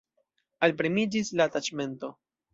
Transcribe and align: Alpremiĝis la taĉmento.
Alpremiĝis 0.67 1.31
la 1.43 1.49
taĉmento. 1.59 2.13